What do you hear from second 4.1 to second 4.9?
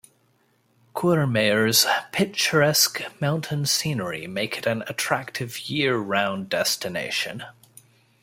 make it an